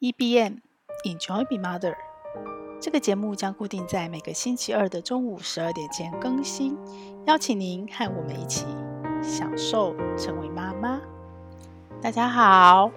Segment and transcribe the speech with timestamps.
[0.00, 0.60] EBM
[1.04, 1.94] Enjoy Be Mother，
[2.80, 6.74] 这个节目将固定在每个星期二的中午十二点前更新，
[7.26, 8.64] 邀请您和我们一起
[9.22, 10.98] 享受成为妈妈。
[12.00, 12.90] 大家好，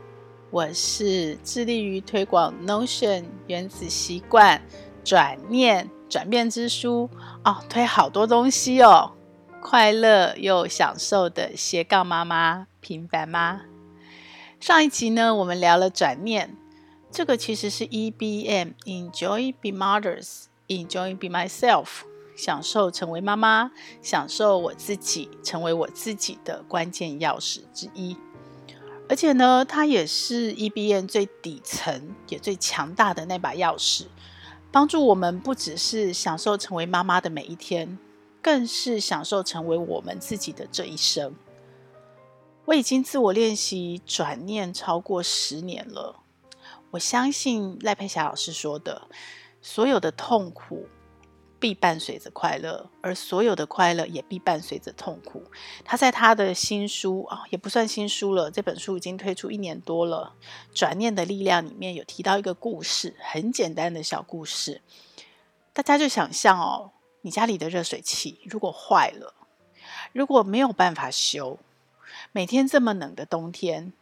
[0.49, 4.61] 我是致力于推广 Notion 原子习惯
[5.03, 7.09] 转念转变之书
[7.43, 9.11] 哦，推好多东西哦，
[9.61, 13.63] 快乐又享受的斜杠妈妈平凡妈。
[14.61, 16.55] 上一集呢，我们聊了转念。
[17.13, 21.87] 这个其实是 EBM，Enjoy be Mothers，Enjoy be Myself，
[22.35, 23.69] 享受成为妈妈，
[24.01, 28.17] 享受我自己，成为我自己的关键钥匙之一。
[29.07, 34.07] 而且呢，它也是 EBM 最底层也最强大的那把钥匙，
[34.71, 37.99] 帮助我们不只是享受成为妈妈的每一天，
[38.41, 41.35] 更是享受成为我们自己的这一生。
[42.65, 46.22] 我已经自我练习转念超过十年了。
[46.93, 49.07] 我相信赖佩霞老师说的，
[49.63, 50.87] 所有的痛苦
[51.59, 55.43] 必伴随着快乐，而所有的快乐也必伴随着痛苦。
[55.83, 60.35] 他在他的新书啊，也不算新书了，这本书已经推出一年多了，
[60.77, 64.83] 《转念的力量》里面有提到一个故事，很简单的小故事。
[65.73, 66.91] 大家就想象哦，
[67.21, 69.33] 你家里的热水器如果坏了，
[70.11, 71.57] 如果没有办法修，
[72.31, 73.93] 每天这么冷的冬天，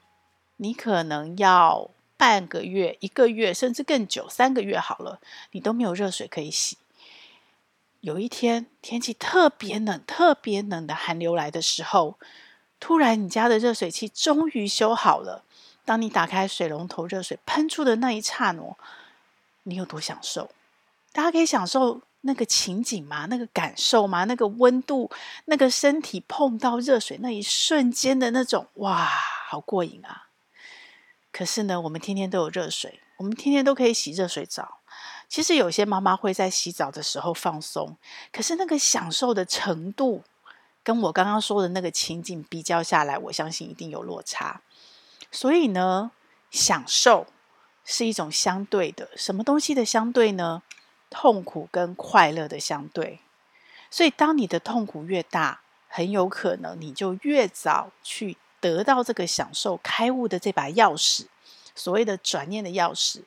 [0.58, 1.90] 你可能要。
[2.22, 5.20] 半个月、一个月，甚至更久，三个月好了，
[5.54, 6.78] 你都没有热水可以洗。
[8.02, 12.20] 有一天天气特别冷、特别冷的寒流来的时候，
[12.80, 15.44] 突然你家的热水器终于修好了。
[15.84, 18.78] 当你打开水龙头，热水喷出的那一刹那，
[19.64, 20.52] 你有多享受？
[21.12, 23.26] 大家可以享受那个情景吗？
[23.32, 24.26] 那个感受吗？
[24.26, 25.10] 那个温度，
[25.46, 29.10] 那个身体碰到热水那一瞬间的那种哇，
[29.50, 30.28] 好过瘾啊！
[31.32, 34.80] 可是呢，我们天天都有热水，我们天天都可以洗热水澡。
[35.30, 37.96] 其实有些妈妈会在洗澡的时候放松，
[38.34, 40.24] 可是那个享受的程度，
[40.84, 44.62] 跟我刚刚说的那个情景比较下来，我相信一定有落差。
[45.32, 46.12] 所以呢，
[46.50, 47.28] 享受
[47.86, 50.64] 是一种相对的，什么东西的相对呢？
[51.10, 53.20] 痛苦跟快乐的相对。
[53.90, 58.38] 所以当你的痛苦越大，很有可能你就越早去。
[58.62, 61.26] 得到这个享受开悟的这把钥匙，
[61.76, 63.24] 所谓的转念的钥匙，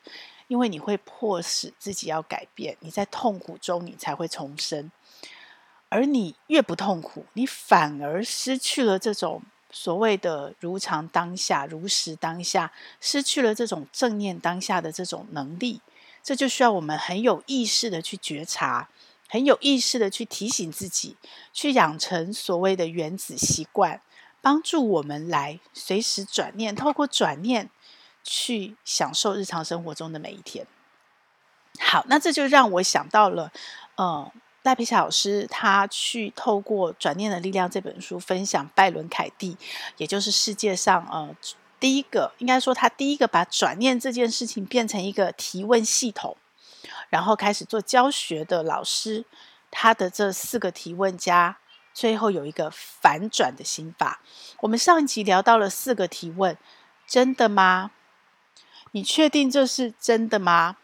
[0.47, 4.89] 因为你会迫使自己要改变，你在痛苦中你才会重生，
[5.89, 15.81] 而你越不痛苦，你反而失去了这种所谓的如常当下、如实当下，失去了这种正念当下的这种能力，
[16.23, 18.87] 这就需要我们很有意识的去觉察，
[19.27, 21.17] 很有意识的去提醒自己，
[21.51, 23.99] 去养成所谓的原子习惯。
[24.45, 27.71] 帮助我们来随时转念，透过转念
[28.23, 30.67] 去享受日常生活中的每一天。
[31.79, 33.51] 好，那这就让我想到了，
[33.97, 39.57] 嗯，赖佩霞老师他去透过《转念的力量》这本书分享拜伦凯蒂，
[39.97, 41.35] 也就是世界上呃
[41.79, 46.37] 第一个，应该说他第一个把转念这件事情变成一个提问系统，
[47.09, 49.25] 然后开始做教学的老师，
[49.71, 51.57] 他的这四个提问家。
[51.95, 54.19] 最后有一个反转的心法。
[54.59, 56.57] 我们上一集聊到了四个提问：
[57.07, 57.91] 真的吗？
[58.91, 60.75] 你确定这是真的吗？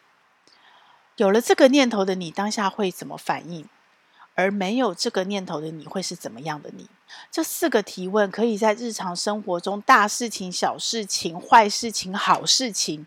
[1.17, 3.67] 有了这个念头的你，当下会怎么反应？
[4.35, 6.87] 而没有这个念头的你会是怎么样的你？
[7.29, 13.05] 这四个提问可以在日常生活中，大事情、小事情、坏事情、好事情。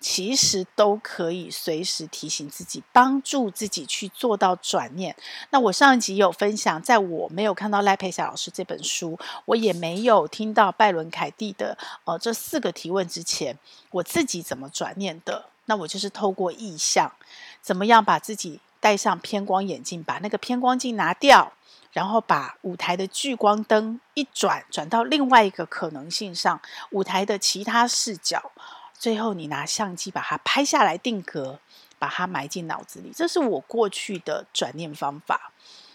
[0.00, 5.16] 其实都可以随时提醒自己，帮助自己去做到转念。
[5.50, 13.58] 那我上一集有分享，在我没有看到赖佩霞老师这本书，我也没有听到拜伦凯蒂的呃这四个提问之前，
[13.90, 15.46] 我自己怎么转念的？
[15.64, 17.12] 那我就是透过意象，
[17.60, 21.52] 怎么样把自己戴上偏光眼镜，把那个偏光镜拿掉，
[21.92, 26.60] 然后把舞台的聚光灯一转，转到另外一个可能性上，
[26.92, 28.52] 舞台的其他视角。
[28.98, 31.60] 最后，你拿相机把它拍下来定格，
[31.98, 33.12] 把它埋进脑子里。
[33.14, 35.52] 这是我过去的转念方法。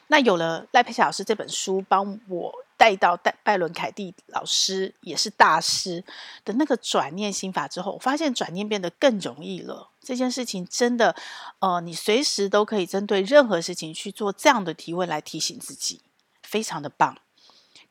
[0.07, 6.03] 那有了赖佩霞老师这本书帮我带到戴拜伦凯蒂老师也是大师
[6.43, 9.89] 的那个转念心法之后，我发现转念变得更容易了。
[10.01, 11.15] 这件事情真的，
[11.59, 16.01] 呃，你随时都可以针对任何事情去做这样的提问来提醒自己，
[16.43, 17.17] 非常的棒。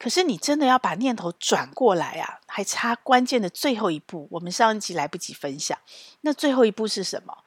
[0.02, 4.26] 可是你真的要把念头转过来啊，还差关键的最后一步。
[4.32, 5.78] 我们上一集来不及分享，
[6.22, 7.38] 那最后一步是什么？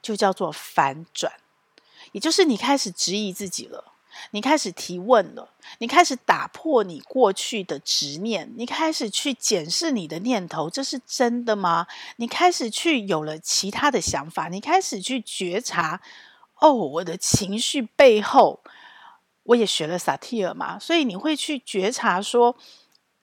[0.00, 1.32] 就叫做反转，
[2.12, 3.92] 也就是你开始质疑自己了。
[4.30, 5.48] 你开始提问了，
[5.78, 11.88] 你开始打破你过去的执念，你开始去检视你的念头，这是真的吗？
[12.18, 16.00] 你开始去有了其他的想法，你开始去觉察，
[16.60, 18.60] 哦，我的情绪背后，
[19.46, 22.56] 我也学了萨提尔嘛，所以你会去觉察说，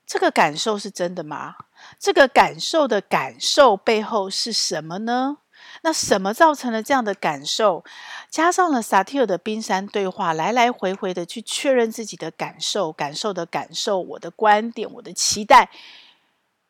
[0.05, 1.55] 这个感受是真的吗？
[1.99, 5.37] 这个感受的感受背后是什么呢？
[5.81, 7.83] 那什么造成了这样的感受？
[8.29, 15.69] 加上了萨提尔的冰山对话，来来回回的去确认自己的感受、感受的感受、我的观点、我的期待，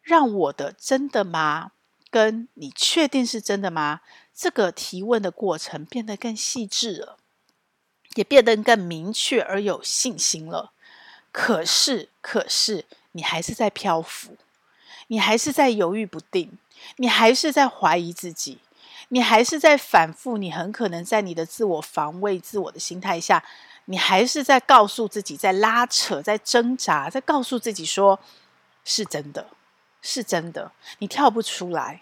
[0.02, 1.72] 让我的真的吗？
[2.10, 4.02] 跟你确定是真的吗？
[4.34, 7.18] 这个提问的过程变得更细致了，
[8.16, 10.72] 也变得更明确而有信心了。
[11.32, 14.38] 可是，可是你还是在漂浮，
[15.08, 16.58] 你还是在犹豫不定，
[16.98, 18.60] 你还是在怀疑自己。
[19.10, 23.44] 你还是在反复，你很可能在你的自我防卫、自我的心态下，
[23.86, 28.20] 你还是在告诉自己，在拉扯，在挣扎，在告诉自己说，
[28.84, 29.50] 是真的，
[30.02, 32.02] 是真的，你跳不出来。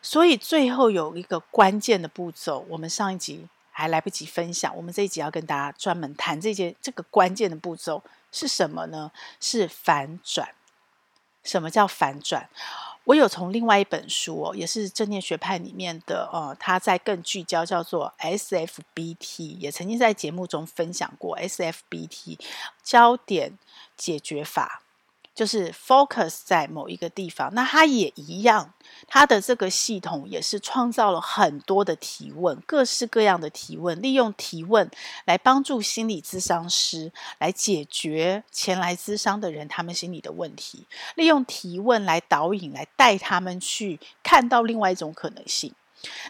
[0.00, 3.48] 所以最后有一个关键的步骤，我们上一集
[3.78, 8.02] 还来不及分享，我们这一集要跟大家专门谈这件这个关键的步骤
[8.32, 9.12] 是什么呢？
[9.38, 10.52] 是反转。
[11.44, 12.50] 什么叫反转？
[13.04, 22.40] 我有从另外一本书哦，也是正念学派里面的哦，他在更聚焦，叫做 SFBT，也曾经在节目中分享过 SFBT
[22.82, 23.56] 焦点
[23.96, 24.82] 解决法。
[25.38, 28.74] 就是 focus 在某一个地方，那它也一样，
[29.06, 34.90] 它的这个系统也是创造了很多的提问，各式各样的提问，利用提问
[35.26, 45.72] 来帮助心理咨商师来解决前来咨商的人他们心理的问题，利用提问来导引，来带他们去看到另外一种可能性。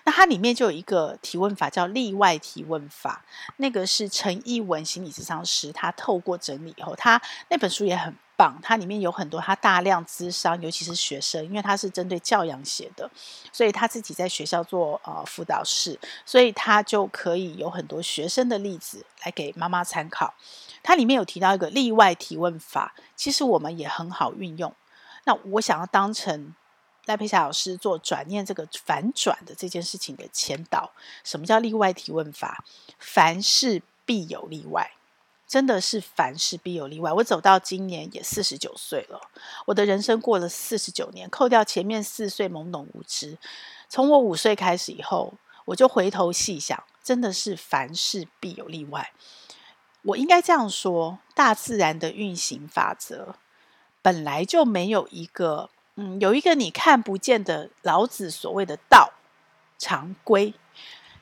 [0.05, 3.25] 那它里面就有一个提问法叫例外提问法，
[3.57, 7.19] 那个是陈一文心理咨商师他透过整理以后，他
[7.49, 8.15] 那本书也很。
[8.63, 13.11] 它里面有很多，他大量资商，尤其是学生，因为他是针对教养写的，
[13.53, 20.35] 所以他自己在学校做呃辅导室，所以他就可以有很多学生的例子来给妈妈参考。
[20.83, 24.73] 它里面有提到一个例外提问法，其实我们也很好运用。
[25.25, 26.55] 那我想要当成
[27.07, 30.93] 赖佩霞老师做转念这个反转的这件事情的前导。
[31.25, 32.65] 什么叫例外提问法？
[32.99, 34.93] 凡事必有例外。
[35.49, 37.11] 真的是凡事必有例外。
[37.11, 39.19] 我走到今年也四十九岁了，
[39.65, 43.39] 我的人生过了四十九年，扣掉前面四岁懵懂无知，
[43.89, 45.33] 从我五岁开始以后，
[45.65, 49.11] 我就回头细想，真的是凡事必有例外。
[50.03, 53.35] 我应该这样说：大自然的运行法则
[54.03, 59.15] 本来就没有一个，嗯，有一个你看不见的老子所谓的道
[59.79, 60.53] 常规。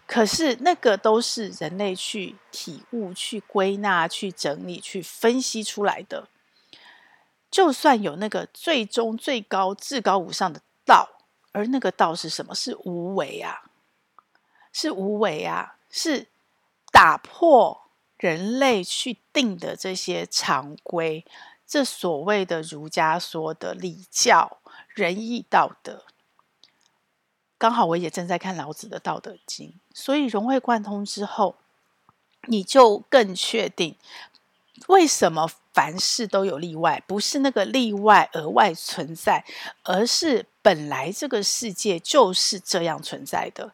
[0.07, 6.29] 可是那个都是人类去体悟、去归纳、去整理、去分析出来的。
[7.51, 11.19] 就算有那个最终、最高、至高无上的道，
[11.53, 12.55] 而那个道是什么？
[12.55, 13.63] 是无为啊，
[14.73, 16.29] 是无为啊，是
[16.93, 21.25] 打破人类去定的这些常规。
[21.67, 24.59] 这所谓的儒家说的礼教、
[24.89, 26.05] 仁义道德。
[27.59, 31.57] 刚好我也正在看老子的《道德经》，所以融会贯通之后，
[32.49, 33.97] 你就更确定
[34.89, 39.45] 为什么凡事都有例外，不是那个例外额外存在，
[39.85, 43.73] 而是本来这个世界就是这样存在的。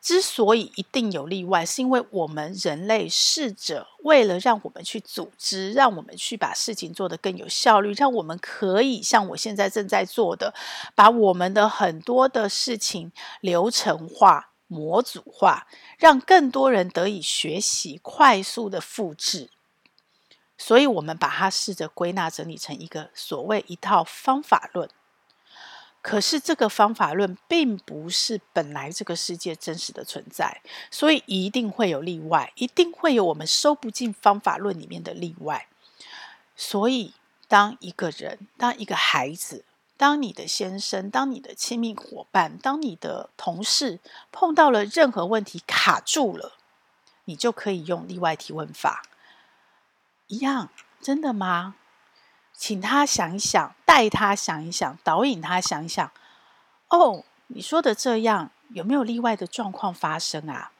[0.00, 10.54] 之所以一定有例外，是因为我们人类试着为了让我们去组织，让我们去把事情做得更有效率，让我们可以像我现在正在做的，
[10.94, 15.66] 把我们的很多的事情流程化、模组化，
[15.98, 19.50] 让更多人得以学习，快速的复制。
[20.56, 24.88] 所以，我们把它试着归纳整理成一个所谓一套方法论。
[26.02, 35.68] 可是这个方法论并不是本来这个世界真实的存在，所以一定会有例外，一定会有我们收不进方法论里面的例外。
[36.56, 37.12] 所以，
[37.48, 39.64] 当一个人、当一个孩子、
[39.98, 44.00] 当你的先生、当你的亲密伙伴、当你的同事
[44.32, 46.54] 碰到了任何问题卡住了，
[47.26, 49.02] 你就可以用例外提问法。
[50.28, 50.70] 一样，
[51.02, 51.74] 真的吗？
[52.60, 56.12] 请他想一想，带他想一想，导引他想一想。
[56.88, 60.70] 哦，你说的这样，有没有例外的状况发生啊？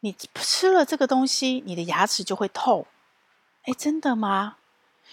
[0.00, 2.86] 你吃了这个东西，你的牙齿就会痛。
[3.64, 4.58] 哎，真的吗？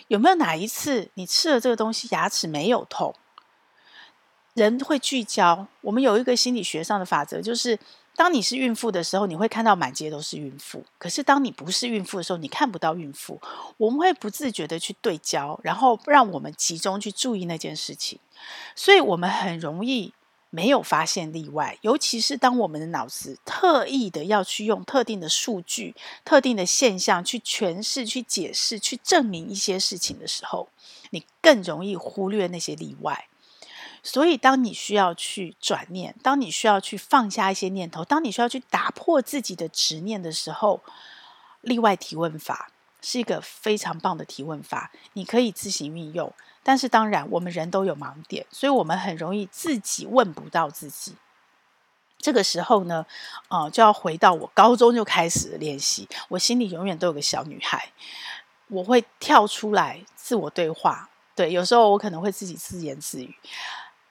[0.07, 3.15] 有没有哪一次你吃了这个东西，牙齿没有痛？
[4.53, 5.65] 人会聚焦。
[5.81, 7.79] 我们有一个心理学上的法则，就是
[8.15, 13.41] 当你是孕妇的时候，你会看到满街都是孕妇；可是当你不是孕妇的时候，你看不到孕妇。
[13.77, 18.19] 我们会不自觉的去对焦，然后让我们集中去注意那件事情，
[18.75, 20.13] 所以我们很容易
[20.51, 21.77] 没有发现例外。
[21.81, 30.69] 尤其是当我们的脑子特意的要去用特定的数据、特定的现象去诠释、去解释、去证明一些事情的时候，
[31.09, 33.27] 你更容易忽略那些例外。
[34.05, 40.81] 所以，当你需要去转念，当你需要去放下一些念头，当你需要去打破自己的执念的时候，
[41.61, 42.69] 例外提问法
[43.01, 46.33] 是一个非常棒的提问法，你可以自行运用。
[46.61, 51.15] 但是，当然，我们人都有盲点，所以我们很容易自己问不到自己。
[52.17, 53.05] 这个时候呢，
[53.47, 57.91] 呃，就要回到我高中就开始练习，我心里永远都有个小女孩，
[58.67, 61.09] 我会跳出来自我对话。
[61.35, 63.35] 对，有时候我可能会自己自言自语。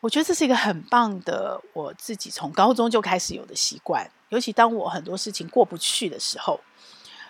[0.03, 4.11] 我觉得这是一个很棒的，我自己从高中就开始有的习惯。
[4.31, 6.59] 尤其当我很多事情过不去的时候，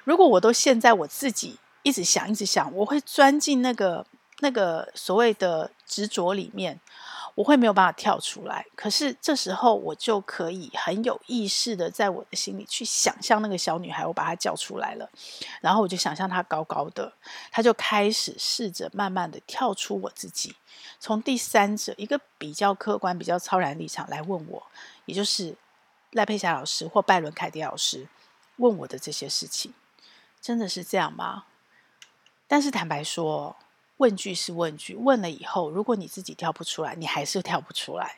[0.05, 4.07] 如果我都陷在我自己一直想、一直想，我会钻进那个
[4.39, 6.81] 那个所谓的执着里面。
[7.35, 15.09] 我会没有办法跳出来，可是这时候我就可以很有意识的在我的心里去想象那个小女孩，我把她叫出来了，
[15.63, 17.11] 然后我就想象她高高的，
[17.51, 20.55] 她就开始试着慢慢的跳出我自己，
[21.01, 24.67] 从第三者一个比较客观、比较超然立场来问我，
[25.07, 25.57] 也就是
[26.11, 28.07] 赖佩霞老师或拜伦凯迪老师
[28.57, 29.73] 问我的这些事情，
[30.41, 31.45] 真的是这样吗？
[32.47, 33.57] 但是坦白说。
[34.03, 38.17] 问句是问句，问了以后，如果你自己跳不出来，你还是跳不出来。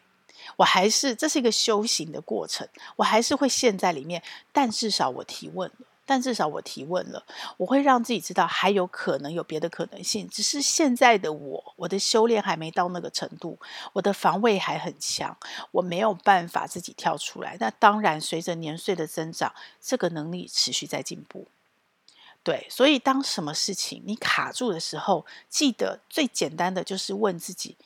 [0.57, 4.23] 我还是这是一个修行的过程，我还是会陷在里面。
[4.51, 7.23] 但至少我提问了，但至少我提问了，
[7.59, 10.27] 我会让自己知道还有可能有别的可能性。
[10.27, 13.59] 只是现在的我，我的修炼还没到那个程度，
[13.93, 15.37] 我的防卫还很强，
[15.71, 17.59] 我没有办法自己跳出来。
[17.61, 21.47] 那当然，随着年岁的增长，这个能力持续在进步。
[22.45, 27.79] 对，所以当什么事情你卡住的时候，记得最简单的就是问自己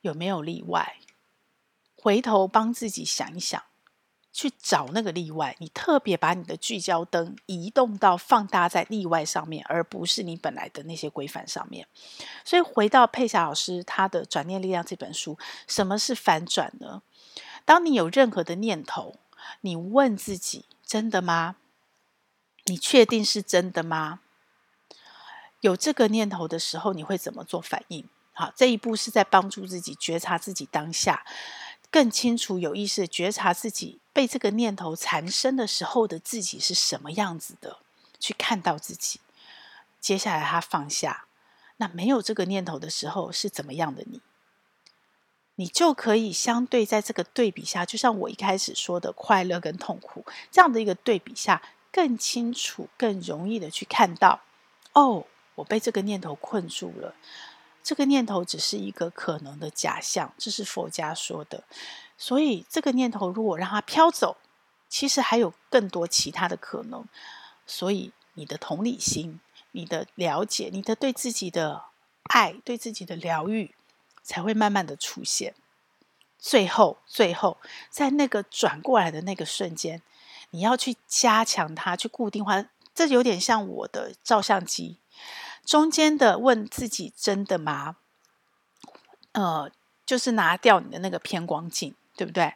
[0.00, 0.96] 有没有例外，
[1.94, 3.62] 回头帮自己想一想，
[4.32, 5.54] 去找那个例外。
[5.60, 11.86] 你特别把你的聚焦灯移动到放大在例外上面，而不是你本来的那些规范上面。
[12.44, 15.38] 所以回到佩霞老师他的《转念力量》这本书，
[15.68, 17.02] 什么是反转呢？
[17.64, 19.14] 当你有任何的念头，
[19.60, 21.54] 你问自己：真的吗？
[22.64, 24.20] 你确定是真的吗？
[25.60, 28.08] 有这个念头的时候，你会怎么做反应？
[28.32, 31.26] 好，这一步是在帮助自己觉察自己当下，
[31.90, 37.78] 更清楚、有意识地觉察自己被这个念头缠身的时候的自己是什么样子的，
[38.18, 39.20] 去看到自己。
[40.00, 41.26] 接下来他放下，
[41.76, 44.22] 那没有这个念头的时候是怎么样的你？
[45.56, 51.60] 你就可以相对在这个对比下，就像我一开始说的快乐跟痛苦这样的一个对比下。
[51.92, 54.40] 更清楚、更容易的去看到，
[54.92, 57.14] 哦，我被这个念头困住了。
[57.82, 61.64] 这个念头只是一个可能的假象，这是佛家说的。
[62.16, 64.36] 所以，这个念头如果让它飘走，
[64.88, 67.06] 其实还有更多其他的可能。
[67.66, 69.40] 所以，你的同理心、
[69.72, 71.84] 你的了解、你的对自己的
[72.24, 73.74] 爱、对自己的疗愈，
[74.22, 75.54] 才会慢慢的出现。
[76.38, 80.02] 最后，最后，在那个转过来的那个瞬间。
[80.50, 82.64] 你要去加强它，去固定化，
[82.94, 84.98] 这有点像我的照相机
[85.64, 87.96] 中间的问自己：真的吗？
[89.32, 89.70] 呃，
[90.04, 92.54] 就是拿掉你的那个偏光镜，对不对？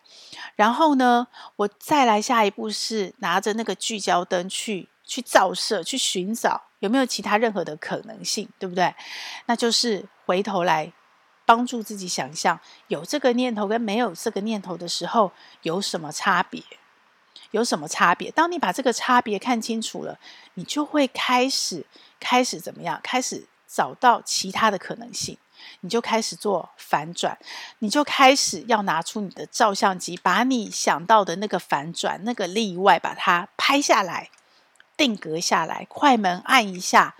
[0.57, 8.93] 然后呢，我再来下一步是拿着那个聚焦灯去去照射，去寻找有没有其他任何的可能性，对不对？
[9.47, 10.93] 那就是回头来
[11.47, 12.59] 帮助自己想象，
[12.89, 15.31] 有这个念头跟没有这个念头的时候
[15.63, 16.61] 有什么差别。
[17.51, 18.31] 有什么差别？
[18.31, 20.19] 当你把这个差别看清楚了，
[20.55, 21.87] 你就会开始
[22.19, 23.01] 开始怎么样？
[23.03, 25.39] 开始找到其他的可能性，
[25.81, 27.39] 你就开始做反转，
[27.79, 34.31] 你就开始要拿出你的照相机，把你想到的那个反转、那个例外，把它拍下来，
[34.97, 37.15] 定格下来，快门按一下，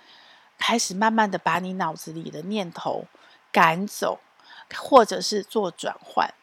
[0.59, 3.07] 开始慢慢的把你脑子里的念头
[3.53, 4.19] 赶走，
[4.77, 6.35] 或者是做转换。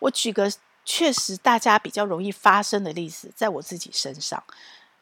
[0.00, 0.52] 我举个。
[0.86, 4.42] 确实，大家比较容易发生的例子，在我自己身上，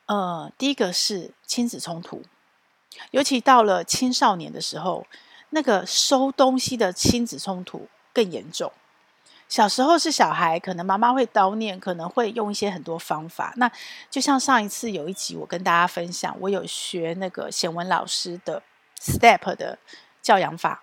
[0.07, 2.23] 呃，第一个是亲子冲突，
[3.11, 5.07] 尤其到了青少年的时候，
[5.51, 8.73] 那个收东西的亲子冲突更严重。
[9.47, 13.53] 小时候是小孩，可能妈妈会叨念，可能会用一些很多方法。
[13.57, 13.71] 那
[14.11, 18.63] 就像上一次有一集，我跟大家分享，我有学那个显文老师的
[18.99, 19.79] STEP 的
[20.23, 20.83] 教养法。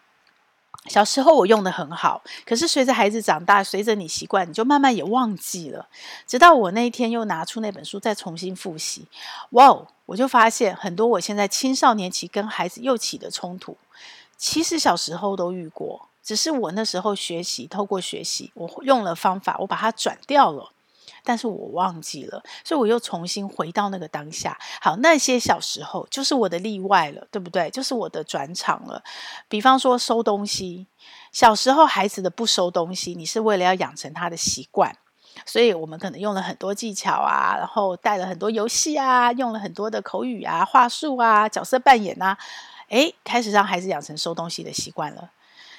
[0.87, 5.87] 小时候我用的很好，可是随着孩子长大，随着你习惯，你就慢慢也忘记了。
[6.25, 9.05] 直到我那一天又拿出那本书再重新复习，
[9.51, 9.87] 哇哦！
[10.07, 13.77] 我就发现很多我现在青少年期跟孩子又起的冲突，
[14.35, 20.71] 其实小时候都遇过，只是我那时候学习，透过学习，我用了方法，我把它转掉了。
[21.23, 24.57] 但是我忘记了，所以我又重新回到那个当下。
[24.81, 27.69] 好，那些小时候就是我的例外了，对不对？
[27.69, 29.03] 就是我的转场了。
[29.47, 30.87] 比方说收东西，
[31.31, 34.95] 小时候孩子的不收东西，你是为了要养成他的习惯，
[35.45, 42.37] 所以我们可能用了很多技巧啊，然后带了很多游戏啊，用了很多的口语啊、话术啊、角色扮演啊，
[42.89, 45.29] 诶，开始让孩子养成收东西的习惯了。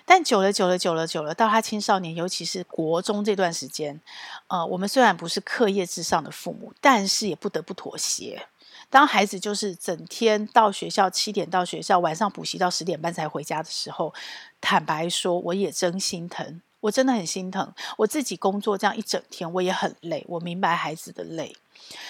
[0.04, 4.00] 但久了，久了，久了，久了，到他青少年，尤其是国中这段时间，
[4.48, 8.46] 呃，我们虽然不是课业至上的父母，但是也不得不妥协。
[8.90, 14.12] 当孩子就是整天到学校七点到学校，晚上补习到十点半才回家的时候，
[14.60, 17.72] 坦白说，我也真心疼，我真的很心疼。
[17.96, 21.56] 我自己工作这样一整天，我也很累，我明白孩子的累，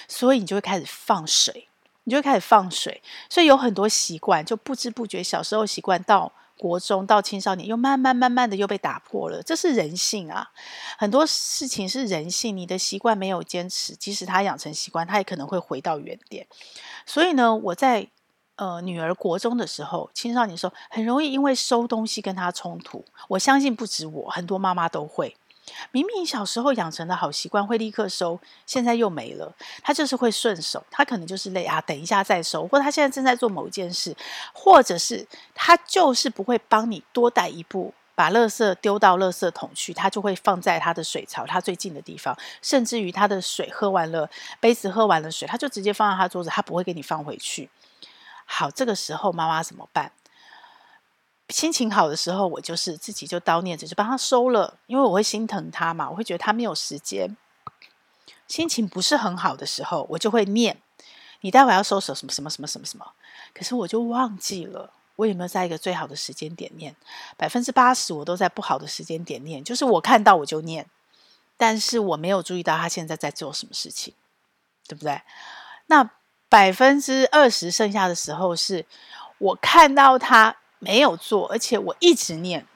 [0.08, 1.68] 所以你就会开始放水，
[2.04, 6.32] 你就会开始放水，所以有很多习惯就不知不觉小时候习惯到。
[6.62, 10.52] 国中到青少年，又慢慢慢慢的又被打破了，这是人性啊！
[10.96, 16.46] 很多事情是人性，你的习惯没有坚持，即使他养成习惯，他也可能会回到原点。
[17.04, 18.06] 所以呢，我在
[18.54, 23.04] 呃女儿国中的时候，青少年的时候，很容易因为收东西跟他冲突。
[23.26, 25.36] 我相信不止我，很多妈妈都会。
[25.90, 29.54] 明明小时候养成的好习惯会立刻收，现在又没了。
[29.82, 34.16] 他就是会顺手，他可能就是累啊，等一下再收，或他现在正在做某一件事，
[34.52, 44.28] 或者是他就是不会帮你多带一步，把垃圾丢到垃圾桶去，他就会放在他的水槽他最近的地方，甚至于他的水喝完了，
[44.60, 47.70] 杯子喝完了水，他就直接放在他桌子，他不会给你放回去。
[48.44, 50.12] 好，这个时候妈妈怎么办？
[51.52, 57.36] 心情好的时候，我就是自己就叨念着，就帮他收了，因为我会心疼他嘛，我会觉得他没有时间。
[58.48, 60.80] 心情不是很好的时候，我就会念：
[61.42, 63.12] 你待会要收拾什么什么什么什么什么。
[63.54, 66.96] 可是我就忘记了，我有没有在一个最好的时间点念？
[67.36, 70.86] 百分之八十我都在不好的时间点念，就是我看到我就念，
[71.56, 74.14] 但是我没有注意到他现在在做什么事情，
[74.88, 75.20] 对不对？
[75.86, 76.10] 那
[76.48, 78.86] 百分之二十剩下的时候，是
[79.38, 80.56] 我看到他。
[80.82, 82.66] 没有做，而且我一直念，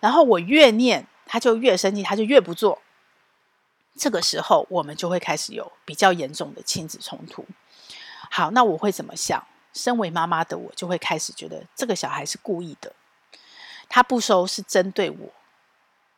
[0.00, 2.80] 然后我越念，他就越生气，他就越不做。
[3.98, 7.44] 这个时候，我们就会开始有比较严重的亲子冲突。
[8.30, 9.46] 好，那我会怎么想？
[9.74, 12.94] 身为妈妈的我，就会开始觉得这个小孩是故意的，
[13.90, 15.28] 他不收是针对我，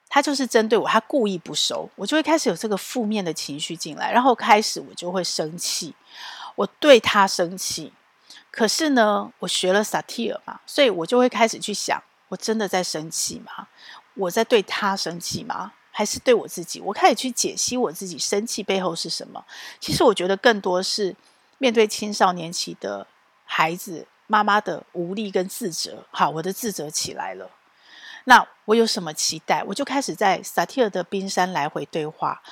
[0.09, 5.93] 他就是针对我，他故意不收，我就会开始有这个负面的情绪进来，然后开始我就会生气，
[6.55, 7.93] 我对他生气。
[8.51, 13.69] 可是呢，我学了萨提尔嘛，所以我就会开始去想：我真的在生气吗？
[14.15, 15.73] 我在对他生气吗？
[15.93, 16.81] 还是对我自己？
[16.81, 19.45] 我开始去解析我自己生气背后是什么。
[19.81, 21.15] 其实我觉得更多是
[21.59, 23.07] 面对青少年期的
[23.45, 26.05] 孩子，妈妈的无力跟自责。
[26.11, 27.51] 好，我的自责起来了。
[28.25, 29.65] 那我有什么期待？
[29.65, 32.43] 我就开始在萨提尔的冰山来回对话。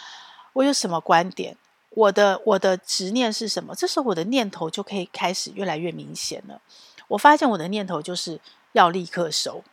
[0.55, 1.57] 我有什么观点？
[1.91, 3.75] 我的我的执念是什么？
[3.75, 6.61] 这时候我的念头就可以开始越来越明显了。
[7.09, 8.41] 我发现我的念头就是
[8.73, 9.65] 要立刻收，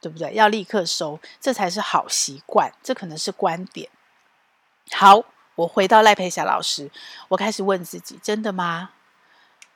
[0.00, 0.34] 对不对？
[0.34, 2.72] 要立刻收，这才是好习惯。
[2.82, 3.88] 这可能是观点。
[4.92, 6.90] 好，我回到赖佩霞老师，
[7.28, 8.90] 我开始问自己：真的吗？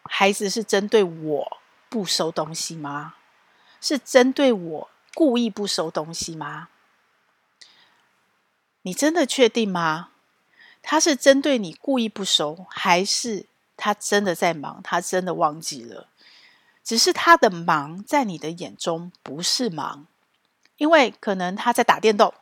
[0.02, 3.14] 孩子是针对我不收东西吗？
[3.80, 6.68] 是针对我故意不收东西吗？
[8.82, 10.10] 你真的确定吗？
[10.86, 14.80] 他是针对你故意不收，还是他真的在忙？
[14.84, 16.08] 他真的忘记了，
[16.84, 20.06] 只是他的忙在你的眼中不是忙，
[20.76, 22.34] 因为可能他在打电动，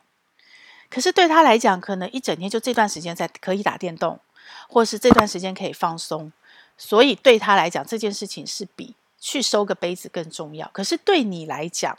[0.89, 4.19] 可是对他来讲，可能一整天就这段时间在可以打电动，
[4.67, 6.31] 或是这段时间可以放松，
[6.77, 10.69] 所以对他来讲，这件事情是比去收个杯子更重要。
[10.73, 11.97] 可是对你来讲，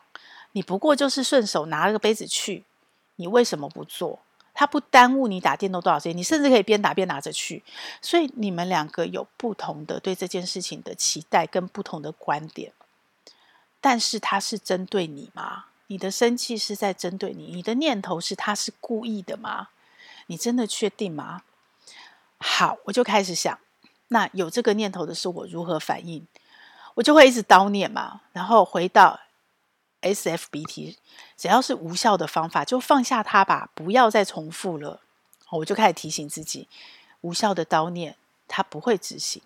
[0.52, 2.64] 你不过就是顺手拿了个杯子去，
[3.16, 4.20] 你为什么不做？
[4.54, 7.62] 他不耽误你打电动多少时间，你甚至可以边打边拿着去。
[8.00, 12.72] 所以你们两个有不同的对这件事情的期待跟不同的观点。
[13.80, 15.64] 但是他是针对你吗？
[15.88, 17.54] 你的生气是在针对你？
[17.54, 19.68] 你的念头是他是故意的吗？
[20.28, 21.42] 你真的确定吗？
[22.38, 23.58] 好，我就开始想，
[24.08, 26.26] 那有这个念头的是我如何反应？
[26.94, 29.20] 我就会一直叨念嘛，然后回到。
[30.04, 30.96] SFBT，
[31.36, 35.00] 只要是无效的方法，就放下它吧，不要再重复了。
[35.50, 36.68] 我就开始提醒自己，
[37.22, 39.42] 无效的叨念，它不会执行。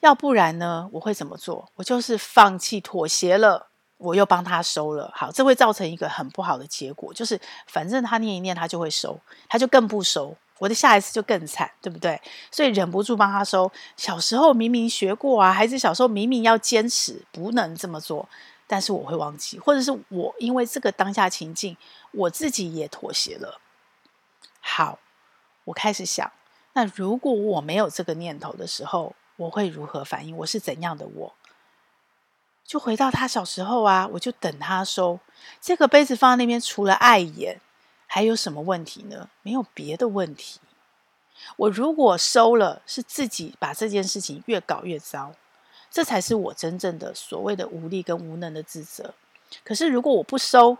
[0.00, 1.68] 要不然呢，我会怎么做？
[1.76, 3.68] 我就是放弃妥协了。
[3.96, 12.20] 我又帮他收了，好，这会造成一个很不好的结果，就是反正他念一念他就会收，他就更不收，我的下一次就更惨，对不对？
[12.50, 13.70] 所以忍不住帮他收。
[13.96, 18.28] 小时候明明学过啊，孩子小时候明明要坚持不能这么做，
[18.74, 21.76] 但是我会忘记，或者是我因为这个当下情境，
[22.10, 23.60] 我自己也妥协了。
[24.58, 24.98] 好，
[25.66, 26.32] 我开始想，
[26.72, 30.36] 那如果我没有这个念头的时候，我会如何反应？
[30.38, 31.34] 我是怎样的我？
[32.64, 35.20] 就回到他小时候啊，我就等他收
[35.60, 37.60] 这个杯子放在那边，除了碍眼，
[38.08, 39.30] 还有什么问题呢？
[39.42, 40.58] 没有别的问题。
[41.58, 45.32] 我如果收了，是自己把这件事情越搞越糟，
[45.94, 49.14] 这才是我真正的所谓的无力跟无能的自责。
[49.62, 50.76] 可是如果我不收，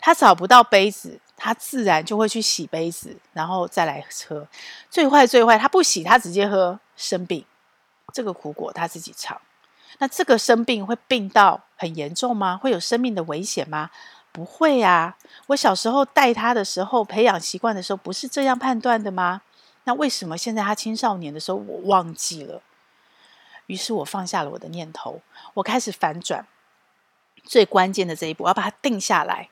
[0.00, 4.48] 他找不到杯子，他自然就会去洗杯子，然后再来喝。
[4.90, 7.44] 最坏最坏，他不洗，他直接喝，生病，
[8.12, 9.40] 这个苦果他自己尝。
[9.98, 12.56] 那这个生病会病到很严重吗？
[12.56, 13.90] 会有生命的危险吗？
[14.32, 15.16] 不会啊！
[15.46, 19.42] 我小时候带他的时候，培养习惯的时候，不是这样判断的吗？
[19.84, 22.60] 那为什么现在他青少年的时候，我忘记了？
[23.68, 25.22] 于是我放下了我的念头，
[25.54, 26.44] 我开始反转。
[27.44, 29.48] 最关键的这一步，我要把它定下来。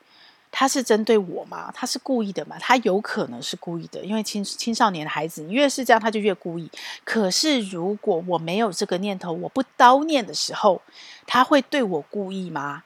[0.53, 1.71] 他是针对我吗？
[1.75, 2.57] 他是故意的吗？
[2.59, 6.71] 他有可能是故意的，因为青青少年的孩子，越是这样，他就越故意。
[7.05, 10.81] 可是如果我没有这个念头，我不叨念的时候，
[11.27, 12.85] 他会对我故意吗？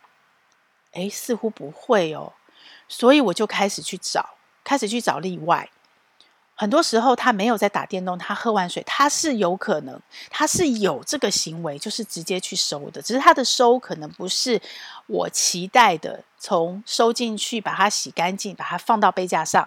[0.93, 2.33] 诶，似乎不会哦。
[2.89, 4.31] 所以我就开始去找，
[4.65, 5.71] 开始去找例外。
[6.61, 13.01] 很多时候他没有在打电动，他喝完水，他是有可能，他是有这个行为，就是直接去收的。
[13.01, 14.61] 只是他的收可能不是
[15.07, 19.67] 我期待的，从收进去把它洗干净，把它放到杯架上，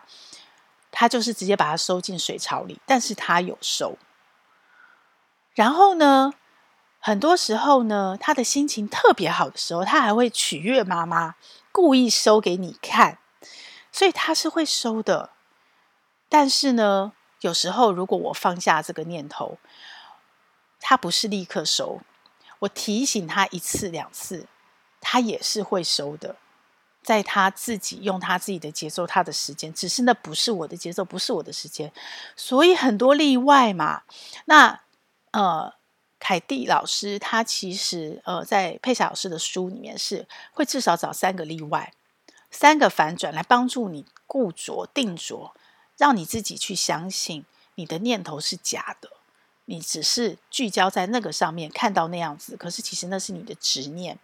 [0.91, 2.79] 他就是直接把它收进水槽里。
[2.85, 3.97] 但是他有收。
[5.55, 6.31] 然后呢，
[6.99, 11.33] 很多时候呢，他的心情特别好的时候，他还会取悦妈妈，
[11.71, 13.17] 故意收给你看，
[13.91, 15.31] 所以他是会收的。
[16.33, 19.59] 但是呢，有时候如果我放下这个念头，
[20.79, 22.01] 他不是立刻收，
[22.57, 24.47] 我提醒他一次两次，
[24.99, 26.37] 他也是会收的，
[27.03, 31.93] 在他自己用他自己的节奏、他的时间，只是那不是我的节奏，不是我的时间，
[32.35, 34.01] 所以很多例外嘛。
[34.45, 34.81] 那
[35.29, 35.71] 呃，
[36.17, 41.93] 凯蒂老师他其实呃在佩霞老师的书里面是会至少找三个例外，
[42.49, 45.53] 三个反转来帮助你固着定着。
[45.97, 49.09] 让你自己去相信你的念头是假的，
[49.65, 54.17] 你只是聚焦在那个上面，看到那样子，可是其实那是你的执念，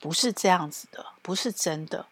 [0.00, 2.06] 不是这样子的，不是真的，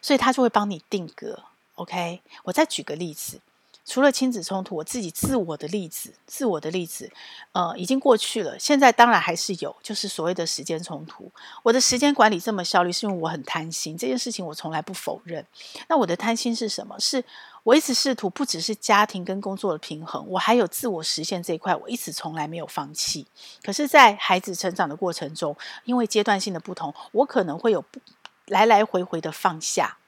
[0.00, 1.44] 所以他就会帮你定格。
[1.74, 3.40] OK，我再举个例子。
[3.84, 7.10] 除了亲子冲突，我自己自我的例子，自我的例子，
[7.50, 8.56] 呃，已经过去了。
[8.56, 11.28] 现在当然还是有，就是所谓的时间冲突。
[11.64, 15.44] 我的时间管理这么效率，是因为我很贪心，这件事情我从来不否认。
[15.88, 16.96] 那我的贪心是什么？
[17.00, 17.24] 是
[17.64, 23.26] 我一直试图不只是家庭跟工作的平衡，我还有自我实现这一块，我一直从来没有放弃。
[23.62, 28.00] 可是，在孩子成长的过程中，因为阶段性的不同，我可能会有不
[28.46, 29.98] 来来回回的放下。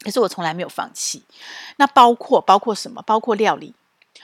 [0.00, 1.22] 可是我从来没有放弃，
[1.76, 3.02] 那包括包括什么？
[3.02, 3.74] 包括料理，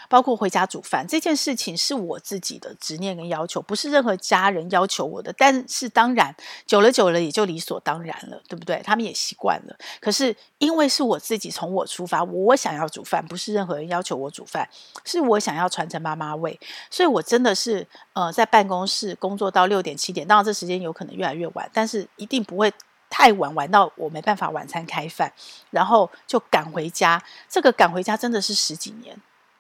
[0.09, 5.33] 包括回家煮饭这件事情是我自己的执念跟要求，不是任何家人要求我的。
[5.37, 6.35] 但是当然，
[6.67, 8.81] 久了久了也就理所当然了，对不对？
[8.85, 9.77] 他们也习惯了。
[10.01, 14.69] 可是因为是我自己从我出发，我想要煮饭，不是任何人要求我煮饭，
[15.05, 16.59] 是我想要传承妈妈味，
[16.91, 22.73] 所以我真的是呃在办公室工作到六点七点，当然这时间有可能越来越晚，但是一定不会。
[23.11, 25.33] 太晚，晚到我没办法晚餐开饭，
[25.71, 27.25] 然后就赶回家。
[27.49, 29.19] 这个赶回家真的是十几年，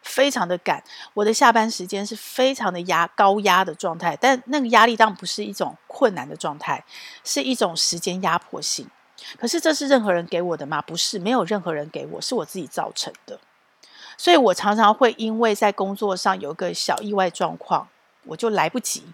[0.09, 0.83] 非常的赶。
[1.15, 6.83] 我的下班时间是非常的压高压的状态，但那个压力当然不是一种困难的状态，
[7.23, 8.89] 是一种时间压迫性。
[9.39, 10.81] 可是这是任何人给我的吗？
[10.81, 13.39] 不是，没有任何人给我，是我自己造成的。
[14.17, 17.89] 所以我常常会因为在工作上有一个小意外状况，
[18.25, 19.05] 我就来不及。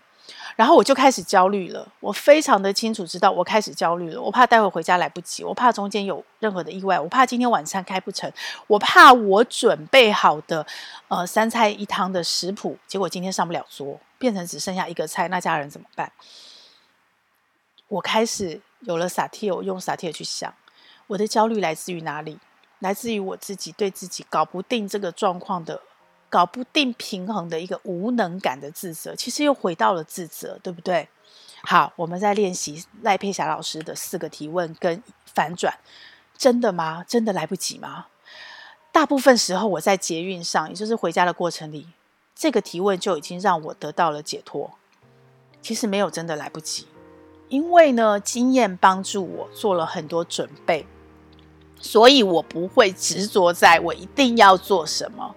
[0.56, 8.32] 然后我就开始焦虑了，我非常的清楚知道我开始焦虑了，我怕待会回家来不及，我怕中间有任何的意外，我怕今天晚餐开不成，
[8.68, 10.64] 我怕我准备好的
[11.08, 16.12] 呃三菜一汤的食谱，结果今天上不了桌，变成只剩下一个菜，那家人怎么办？
[17.88, 20.54] 我开始有了萨提尔，我用萨提尔去想，
[21.08, 22.38] 我的焦虑来自于哪里？
[22.78, 25.80] 来自于我自己对自己搞不定这个状况的。
[26.34, 31.08] 搞不定平衡的一个无能感的自责，其实又回到了自责，对不对？
[31.62, 35.78] 好，我们在练习赖佩霞老师的四个提问跟反转，
[36.36, 37.04] 真的吗？
[37.06, 38.06] 真的来不及吗？
[38.90, 41.86] 大部分时候我在捷运上，也就是回家的过程里，
[42.34, 44.72] 这个提问就已经让我得到了解脱。
[45.62, 46.88] 其实没有真的来不及，
[47.48, 50.84] 因为呢，经验帮助我做了很多准备，
[51.80, 55.32] 所以我不会执着在我一定要做什么，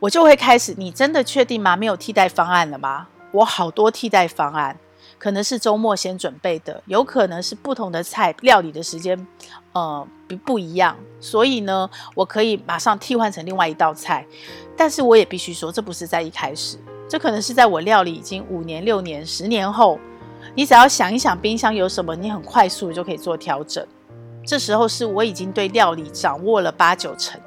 [0.00, 0.74] 我就会开始。
[0.76, 1.76] 你真的确定吗？
[1.76, 3.08] 没有替代方案了吗？
[3.32, 4.76] 我好多替代方案，
[5.18, 9.26] 可能是周末先准备的，有可能是不同的菜料理的时间，
[9.72, 14.24] 呃，不不一样，所以呢，我可以马上替换成另外一道菜。
[14.76, 19.98] 但是我也必须说，这不是在一开始，这可能是在我料理已经五年、六年、十年后。
[20.54, 23.86] 你只要想一想冰箱有什么，你很快速就可以做调整。
[24.48, 27.38] 这时候是我已经对料理掌握了八九成，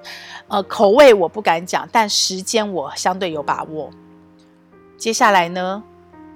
[0.48, 3.90] 呃，口味我不敢讲，但时间我相对有把握。
[5.00, 5.82] 接下来呢，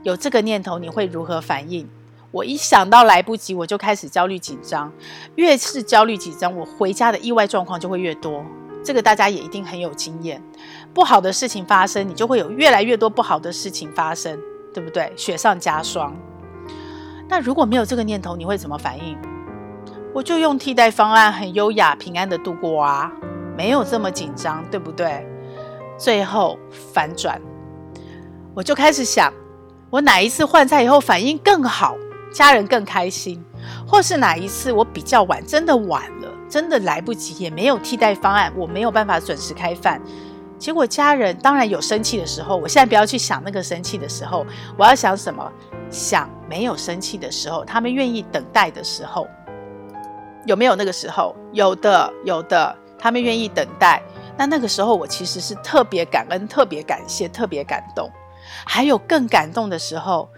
[0.01, 1.87] 有这个念头，你会如何反应？
[2.31, 4.91] 我一想到来不及，我就开始焦虑紧张。
[5.35, 8.43] 越是焦虑紧张，我回家的意外状况就会越多。
[8.83, 10.41] 这个大家也一定很有经验。
[10.95, 14.39] 不好的事情发生，你就会有越来越多不好的事情发生，
[14.73, 15.13] 对不对？
[15.15, 16.15] 雪上加霜。
[17.29, 19.15] 那如果没有这个念头，你会怎么反应？
[20.15, 23.11] 我就用替代方案，很优雅、平安的度过啊，
[23.57, 25.27] 没有这么紧张，对不对？
[25.97, 27.37] 最后反转，
[28.53, 29.33] 我就开始想，
[29.89, 31.97] 我哪一次换菜以后反应更好，
[32.31, 33.43] 家人更开心，
[33.85, 40.01] 或是哪一次我比较晚，真的晚了，真的来不及，也没有替代方案，我没有办法准时开饭。
[40.57, 44.45] 结果家人当然有生气的时候，我现在不要去想那个生气的时候，
[44.77, 45.51] 我要想什么？
[45.91, 49.27] 想没有生气的时候，他们愿意等待的时候，
[50.45, 51.35] 有没有那个时候？
[51.51, 54.01] 有的，有的，他们愿意等待。
[54.37, 58.09] 那那个时候，我其实是特别感恩、特别感谢、特别感动。
[58.65, 60.29] 还有更感动的时候，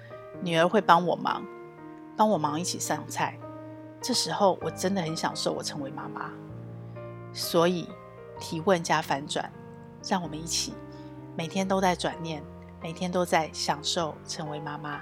[0.41, 1.43] 女儿会帮我忙，
[2.15, 3.37] 帮我忙一起上菜。
[4.01, 6.31] 这时候我真的很享受我成为妈妈。
[7.33, 7.87] 所以
[8.39, 9.51] 提问加反转。
[10.07, 10.73] 让我们一起
[11.35, 12.41] 每天都在转念，
[12.81, 15.01] 每天都在享受成为妈妈。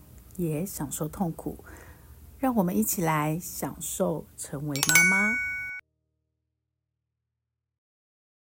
[0.41, 1.63] 也享受痛苦。
[2.41, 5.50] 让我们一起来享受成为妈妈。